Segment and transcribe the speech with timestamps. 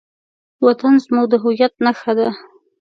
[0.65, 2.29] وطن زموږ د هویت نښه ده.